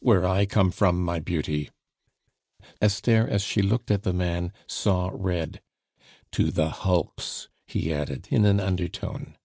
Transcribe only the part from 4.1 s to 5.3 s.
man, saw